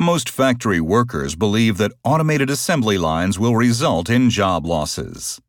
Most 0.00 0.30
factory 0.30 0.80
workers 0.80 1.34
believe 1.34 1.76
that 1.78 1.90
automated 2.04 2.50
assembly 2.50 2.98
lines 2.98 3.36
will 3.36 3.56
result 3.56 4.08
in 4.08 4.30
job 4.30 4.64
losses. 4.64 5.40